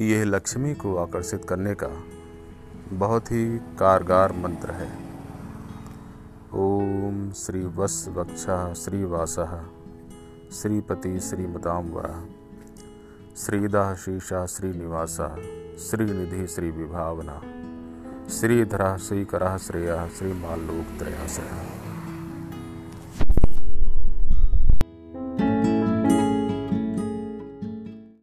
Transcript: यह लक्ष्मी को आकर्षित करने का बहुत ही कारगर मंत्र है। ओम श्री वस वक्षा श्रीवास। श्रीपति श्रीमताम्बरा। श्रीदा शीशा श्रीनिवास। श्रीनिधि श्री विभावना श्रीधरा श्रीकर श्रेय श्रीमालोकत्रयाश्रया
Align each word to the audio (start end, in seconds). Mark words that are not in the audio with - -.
यह 0.00 0.24
लक्ष्मी 0.24 0.74
को 0.74 0.96
आकर्षित 0.96 1.44
करने 1.44 1.74
का 1.74 2.04
बहुत 2.92 3.32
ही 3.32 3.58
कारगर 3.58 4.32
मंत्र 4.32 4.70
है। 4.70 4.98
ओम 6.54 7.32
श्री 7.32 7.66
वस 7.66 8.08
वक्षा 8.08 8.72
श्रीवास। 8.72 9.36
श्रीपति 10.52 11.20
श्रीमताम्बरा। 11.20 12.26
श्रीदा 13.36 13.94
शीशा 13.94 14.46
श्रीनिवास। 14.46 15.16
श्रीनिधि 15.78 16.46
श्री 16.46 16.70
विभावना 16.70 17.42
श्रीधरा 18.28 18.96
श्रीकर 18.96 19.58
श्रेय 19.58 20.10
श्रीमालोकत्रयाश्रया 20.18 21.97